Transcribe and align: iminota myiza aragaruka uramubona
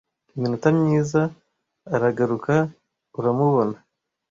iminota 0.35 0.67
myiza 0.79 1.21
aragaruka 1.95 2.53
uramubona 3.19 3.77